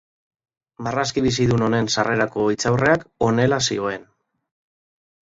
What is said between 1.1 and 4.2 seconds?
bizidun honen sarrerako hitzaurreak honela zioen.